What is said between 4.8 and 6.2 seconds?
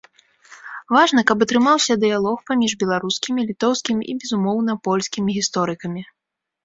польскімі гісторыкамі.